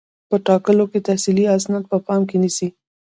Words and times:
په 0.29 0.35
ټاکلو 0.47 0.85
کې 0.91 1.05
تحصیلي 1.07 1.45
اسناد 1.55 1.83
په 1.91 1.97
پام 2.05 2.21
کې 2.29 2.37
نیسي. 2.43 2.67